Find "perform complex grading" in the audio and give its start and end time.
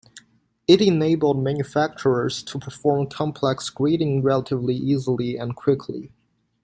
2.57-4.23